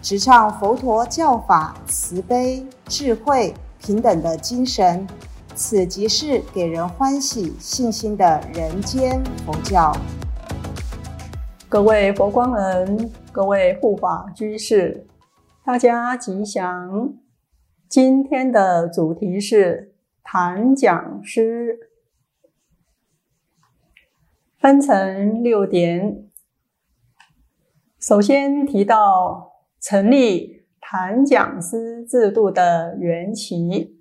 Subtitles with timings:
[0.00, 5.04] 直唱佛陀教法慈悲、智慧、平等的精神，
[5.56, 9.92] 此即是给人欢喜、信心的人间佛教。
[11.68, 15.04] 各位佛光人，各位护法居士，
[15.64, 17.14] 大家吉祥。
[17.88, 21.90] 今天的主题是谈讲师，
[24.58, 26.24] 分成六点。
[27.98, 29.47] 首先提到。
[29.80, 33.96] 成立谈讲师制度的缘起，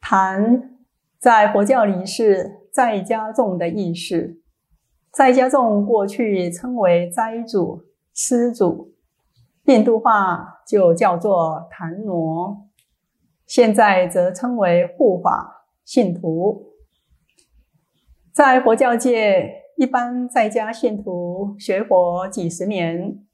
[0.00, 0.78] 谈
[1.18, 4.40] 在佛教里是在家众的意思，
[5.12, 8.94] 在家众过去称为斋主、施主，
[9.64, 12.68] 印度话就叫做檀挪，
[13.46, 16.74] 现在则称为护法信徒。
[18.32, 23.24] 在佛教界，一般在家信徒学佛几十年。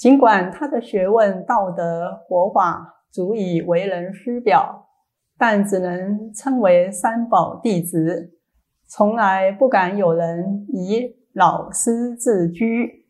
[0.00, 4.86] 尽管他的学问、道德、佛法足以为人师表，
[5.36, 8.32] 但只能称为三宝弟子，
[8.88, 13.04] 从来不敢有人以老师自居。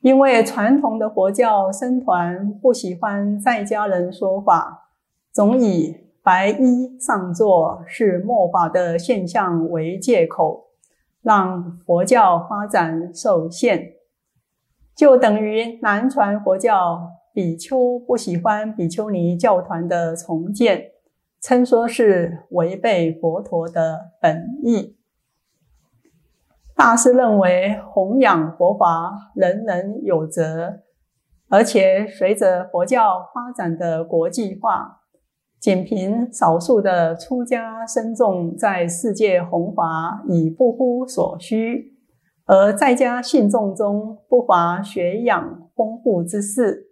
[0.00, 4.88] 因为传统的佛教僧团不喜欢在家人说法，
[5.32, 10.64] 总以白衣上座是末法的现象为借口，
[11.22, 13.92] 让佛教发展受限。
[14.96, 20.92] 就等于南传佛教比丘不喜欢比丘尼教团的重建，
[21.38, 24.96] 称说是违背佛陀的本意。
[26.74, 30.80] 大师认为弘扬佛法人人有责，
[31.48, 35.02] 而且随着佛教发展的国际化，
[35.60, 41.95] 仅凭少数的出家僧众在世界弘法已不乎所需。
[42.46, 46.86] 而在家信众中不乏学养丰富之士，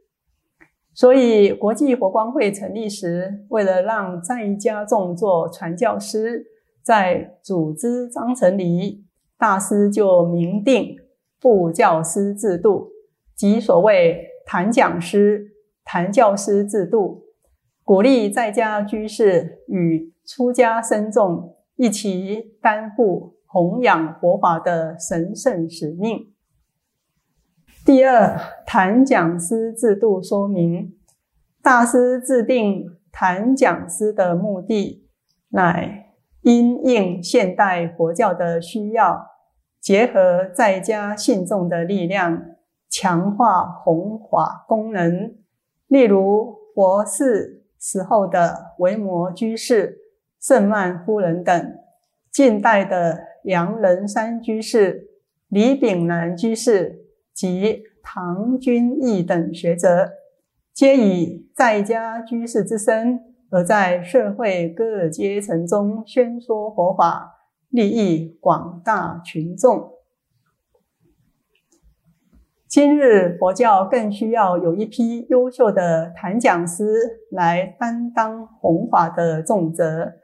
[0.93, 6.45] 所以国际佛光会成立时，为了让在家众做传教师，
[6.83, 9.05] 在组织章程里，
[9.39, 10.97] 大师就明定
[11.41, 12.89] 布教师制度，
[13.37, 15.53] 即所谓谈讲师、
[15.85, 17.23] 谈教师制度，
[17.85, 23.34] 鼓励在家居士与出家僧众一起担负。
[23.55, 26.33] 弘扬佛法的神圣使命。
[27.87, 30.97] 第二，谈讲师制度说明，
[31.63, 35.09] 大师制定谈讲师的目的，
[35.51, 39.25] 乃因应现代佛教的需要，
[39.81, 42.57] 结合在家信众的力量，
[42.91, 45.33] 强化弘法功能。
[45.87, 49.97] 例如，佛寺时候的维摩居士、
[50.41, 51.79] 圣曼夫人等，
[52.33, 53.34] 近代的。
[53.45, 55.09] 杨仁山居士、
[55.49, 60.13] 李炳南居士及唐君毅等学者，
[60.73, 67.35] 皆以在家居士之身，而在社会各阶层中宣说佛法，
[67.69, 69.91] 利益广大群众。
[72.67, 80.15] 今日佛教更需要有一批优秀的谈讲师来担当弘法的重责。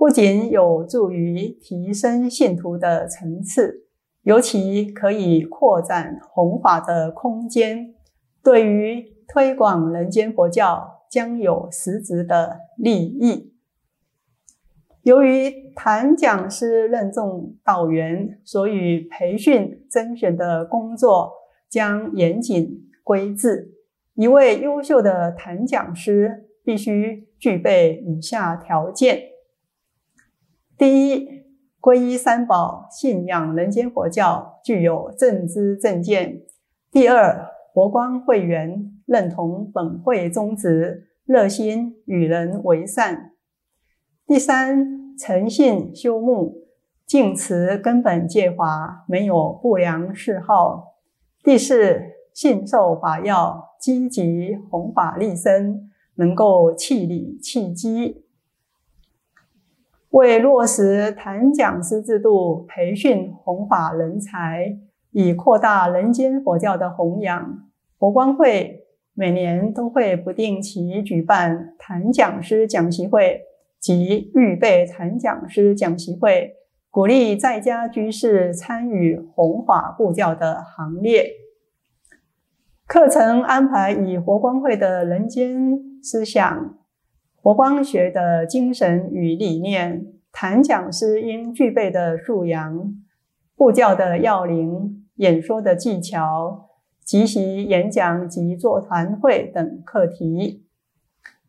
[0.00, 3.84] 不仅有助于提升信徒的层次，
[4.22, 7.94] 尤其可以扩展弘法的空间，
[8.42, 13.52] 对于推广人间佛教将有实质的利益。
[15.02, 21.30] 由于谈讲师任重道远，所以培训甄选的工作
[21.68, 23.74] 将严谨规制。
[24.14, 29.29] 一位优秀的谈讲师必须具备以下条件。
[30.80, 31.28] 第一，
[31.78, 36.40] 皈依三宝，信仰人间佛教，具有正知正见。
[36.90, 43.32] 第二，佛光会员，认同本会宗旨，热心与人为善。
[44.26, 46.62] 第三，诚信修睦，
[47.04, 50.94] 敬持根本戒法，没有不良嗜好。
[51.44, 52.00] 第四，
[52.32, 58.24] 信受法要，积极弘法利生，能够气理弃机。
[60.10, 64.76] 为落实谈讲师制度，培训弘法人才，
[65.12, 73.42] 以扩大人间佛教的弘扬，佛光会每年都会不定期举办谈讲师讲习会
[73.78, 76.54] 及预备谈讲师讲习会，
[76.90, 81.24] 鼓励在家居士参与弘法布教的行列。
[82.88, 86.79] 课程安排以佛光会的人间思想、
[87.42, 92.94] 佛光学的精神与理念、谈讲师应具备的素养、
[93.56, 96.68] 布教的要领、演说的技巧、
[97.02, 100.66] 即席演讲及座谈会等课题。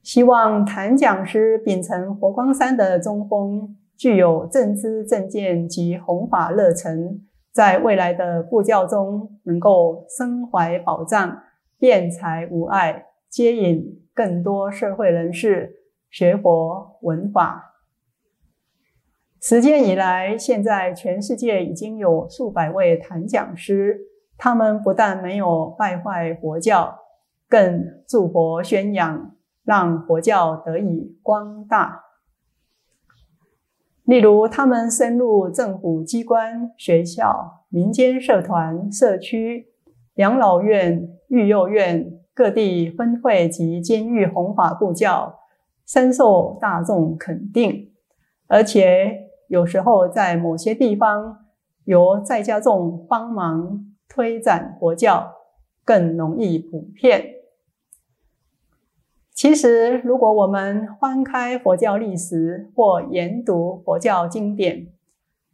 [0.01, 7.21] 希望谈讲师秉承佛光山的中风，具有正知正见及弘法热忱。
[7.51, 11.37] 在未来的布教中，能够身怀宝藏，
[11.77, 15.75] 辩才无碍，接引更多社会人士
[16.11, 17.69] 学佛闻法。
[19.39, 24.01] 实践以来，现在全世界已经有数百位坛讲师，
[24.37, 26.99] 他们不但没有败坏佛教，
[27.47, 32.03] 更助佛宣扬，让佛教得以光大。
[34.03, 39.67] 例如，他们深入政府机关、学校、民间社团、社区、
[40.15, 45.39] 养老院、育幼院、各地分会及监狱弘法布教，
[45.85, 47.91] 深受大众肯定。
[48.47, 51.45] 而且，有时候在某些地方，
[51.85, 55.33] 由在家众帮忙推展佛教，
[55.85, 57.35] 更容易普遍。
[59.33, 64.87] 其实，如果我们翻开佛教历史或研读佛教经典，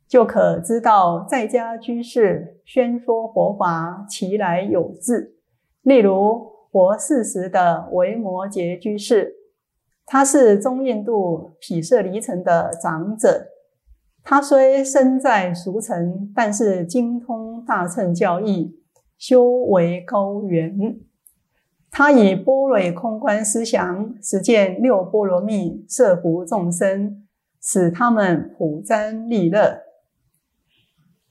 [0.08, 5.36] 就可知道在家居士宣说佛法，其来有自。
[5.84, 9.37] 例如，活四时的维摩诘居士，
[10.08, 13.50] 他是中印度毗舍离城的长者。
[14.24, 18.74] 他虽身在俗尘，但是精通大乘教义，
[19.18, 20.98] 修为高远。
[21.92, 27.26] 他以般若空观思想实践六波罗蜜，摄服众生，
[27.62, 29.82] 使他们普沾利乐。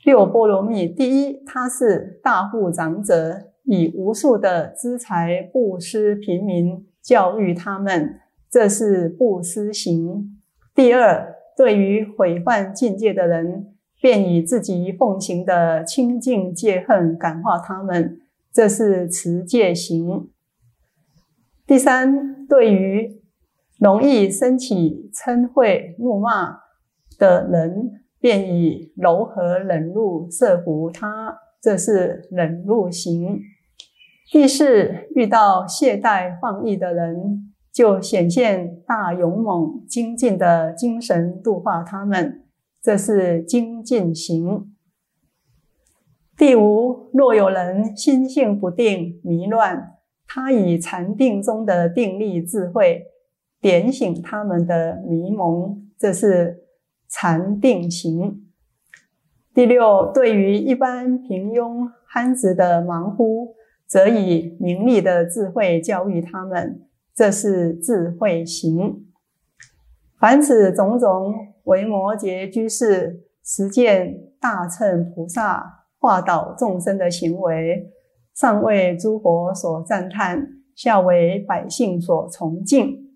[0.05, 8.21] 六波罗蜜，第一，他是大护长者，以无数的资财布施平民，教育他们，
[8.51, 10.41] 这是布施行。
[10.75, 18.21] 第二，对于毁犯境界的人，便以自己奉行的清净戒恨感化他们，
[18.53, 20.29] 这是持戒行。
[21.67, 23.21] 第三，对于
[23.81, 26.61] 容易升起嗔恚怒骂
[27.19, 33.41] 的人，便以柔和忍辱摄服他，这是忍辱行。
[34.31, 42.47] 第四，遇到懈怠放逸的人，就显现大勇猛精进的精神度化他们，
[42.81, 44.75] 这是精进行。
[46.39, 49.93] 第五，若有人心性不定迷乱。
[50.27, 53.05] 他以禅定中的定力智慧
[53.61, 56.65] 点醒他们的迷蒙，这是
[57.11, 58.43] 禅定行。
[59.53, 63.55] 第六，对于一般平庸憨直的盲乎，
[63.87, 66.81] 则以名利的智慧教育他们，
[67.17, 69.07] 这是智慧行。
[70.21, 71.35] 凡此种种，
[71.65, 77.91] 为摩诘居士实践大乘菩萨化导众生的行为。
[78.35, 83.09] 上为诸佛所赞叹，下为百姓所崇敬。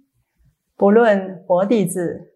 [0.78, 2.32] 不论佛弟子、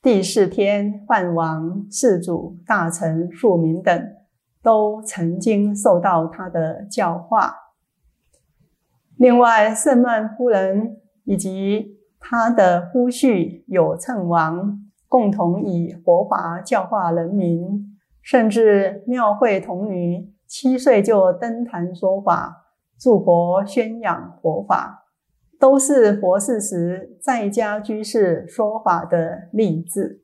[0.00, 4.02] 第四天、梵王、世主、大臣、庶民等，
[4.62, 7.54] 都曾经受到他的教化。
[9.18, 20.32] 另外，圣曼夫人以及他的夫婿有称王，共同以佛法教化人民，甚至庙会童女。
[20.46, 22.64] 七岁就登坛说法，
[22.98, 25.04] 助佛宣扬佛法，
[25.60, 30.22] 都是佛事时在家居士说法的例子。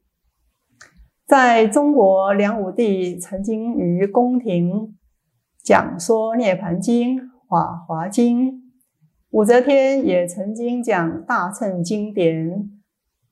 [1.26, 4.96] 在中国，梁武帝曾经于宫廷
[5.62, 8.52] 讲说《涅盘经》《法华经》，
[9.34, 12.70] 武则天也曾经讲大乘经典，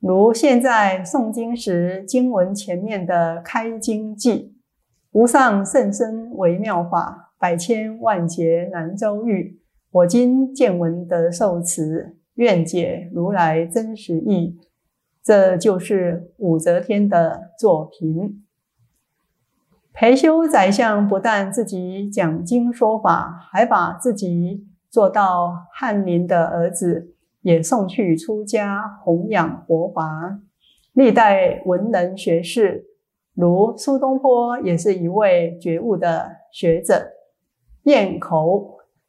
[0.01, 4.51] 如现在诵经时经文前面的开经偈。
[5.13, 9.61] 无上甚深微妙法，百千万劫难遭遇。
[9.91, 14.59] 我今见闻得受持，愿解如来真实义。
[15.23, 18.43] 这就是武则天的作品。
[19.93, 30.39] 裴修宰相不但自己讲经说法，还把自己做到翰林的儿子也送去出家弘扬佛法。
[30.93, 32.93] 历代文人学士。
[33.33, 36.93] 如苏东坡也是一位觉悟的学者，
[37.83, 38.47] 《雁口》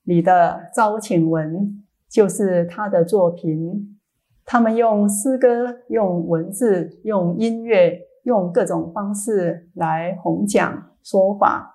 [0.04, 3.98] 里的招请文就是他的作品。
[4.46, 11.73] 他们用诗歌、用文字、用音乐、用各种方式来弘讲说法。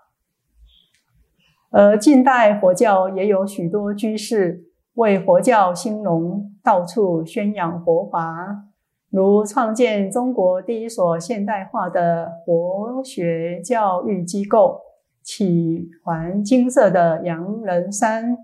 [1.71, 4.63] 而近代佛教也有许多居士
[4.95, 8.65] 为佛教兴隆，到处宣扬佛法，
[9.11, 14.79] 如创建中国第一所现代化的佛学教育机构——
[15.23, 18.35] 启环金色的洋人山，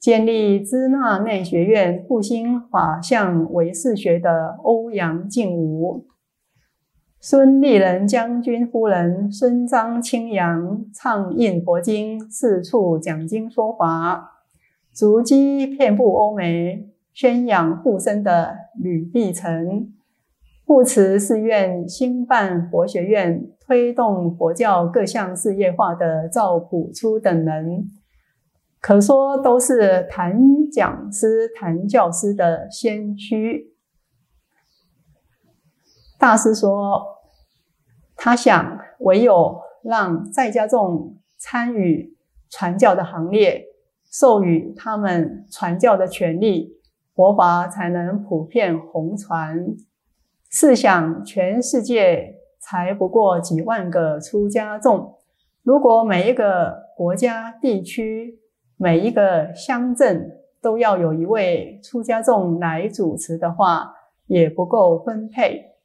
[0.00, 6.05] 建立支那内学院、复兴法相唯识学的欧阳靖武。
[7.28, 14.44] 孙立人将军夫人孙张清扬畅印佛经，四处讲经说法，
[14.92, 19.92] 足迹遍布欧美，宣扬护身的吕碧城，
[20.64, 27.88] 护持寺院兴办佛学院，推动佛教各项事业化的赵朴初等人，
[28.80, 33.74] 可说都是谈讲师、谈教师的先驱。
[36.20, 37.15] 大师说。
[38.26, 42.16] 他想，唯有让在家众参与
[42.50, 43.66] 传教的行列，
[44.10, 46.72] 授予他们传教的权利，
[47.14, 49.76] 佛法才能普遍弘传。
[50.50, 55.14] 试想，全世界才不过几万个出家众，
[55.62, 58.40] 如果每一个国家、地区、
[58.76, 63.94] 每一个乡镇都要有一位出家众来主持的话，
[64.26, 65.75] 也不够分配。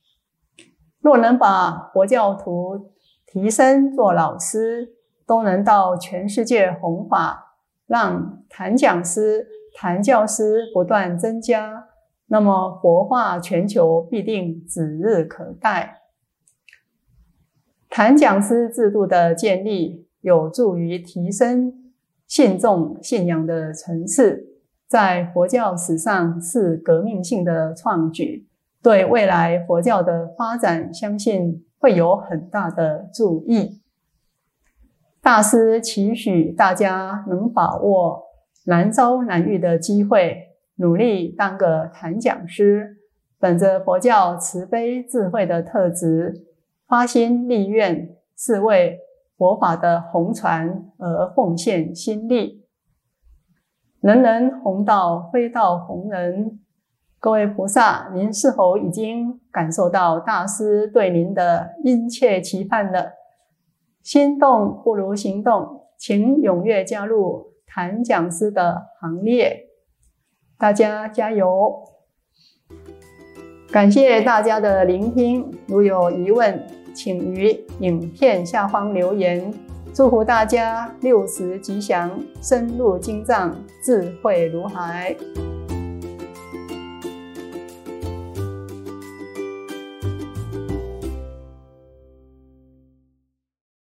[1.01, 2.91] 若能把佛教徒
[3.25, 4.93] 提升做老师，
[5.25, 11.87] 都能到全世界弘法，让谈讲师、谈教师不断增加，
[12.27, 16.01] 那么佛化全球必定指日可待。
[17.89, 21.91] 谈讲师制度的建立，有助于提升
[22.27, 28.47] 信众信仰的层次，在佛教史上是革命性的创举。
[28.81, 33.81] 对未来佛教的发展，相信会有很大的注意。
[35.21, 38.23] 大师期许大家能把握
[38.65, 42.97] 难遭难遇的机会，努力当个谈讲师，
[43.39, 46.47] 本着佛教慈悲智慧的特质，
[46.87, 48.99] 发心立愿，是为
[49.37, 52.65] 佛法的弘传而奉献心力。
[53.99, 56.59] 人人弘道，非道弘人。
[57.23, 63.11] 各位菩萨，您是否已经感受到大师对您的殷切期盼了？
[64.01, 69.67] 心动不如行动，请踊跃加入谈讲师的行列，
[70.57, 71.83] 大家加油！
[73.71, 77.51] 感谢大家的聆听，如有疑问，请于
[77.81, 79.53] 影片下方留言。
[79.93, 85.15] 祝福大家六时吉祥，深入经藏，智慧如海。